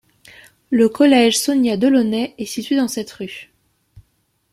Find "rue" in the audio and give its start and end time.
3.11-3.51